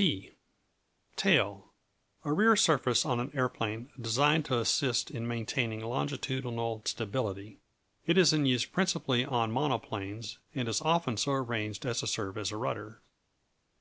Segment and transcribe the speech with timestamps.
[0.00, 0.30] T
[1.16, 1.72] Tail
[2.24, 7.58] A rear surface on an aeroplane designed to assist in maintaining longitudinal stability.
[8.06, 12.38] It is in use principally on monoplanes, and is often so arranged as to serve
[12.38, 13.00] as a rudder.